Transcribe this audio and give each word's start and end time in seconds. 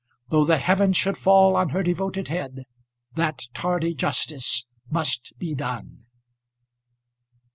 Though 0.29 0.45
the 0.45 0.57
heaven 0.57 0.93
should 0.93 1.15
fall 1.15 1.55
on 1.55 1.69
her 1.69 1.83
devoted 1.83 2.27
head, 2.27 2.63
that 3.13 3.43
tardy 3.53 3.93
justice 3.93 4.65
must 4.89 5.31
be 5.37 5.53
done! 5.53 6.05